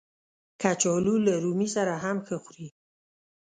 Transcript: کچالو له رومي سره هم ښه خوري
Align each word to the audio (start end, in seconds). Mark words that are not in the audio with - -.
کچالو 0.61 1.15
له 1.25 1.33
رومي 1.43 1.67
سره 1.75 1.93
هم 2.03 2.17
ښه 2.27 2.37
خوري 2.43 2.67